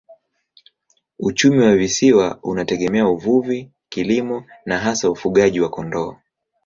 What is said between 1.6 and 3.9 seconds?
wa visiwa unategemea uvuvi,